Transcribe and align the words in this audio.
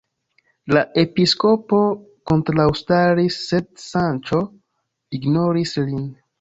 La 0.75 0.81
episkopo 1.01 1.81
kontraŭstaris, 2.33 3.39
sed 3.53 3.71
Sanĉo 3.87 4.43
ignoris 5.21 5.79
lin. 5.89 6.05